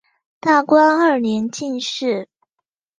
[0.39, 2.27] 大观二年进士。